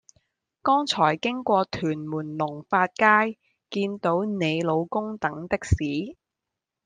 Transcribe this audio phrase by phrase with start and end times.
[0.63, 3.37] 剛才經過屯門龍發街
[3.69, 6.17] 見到你老公等的士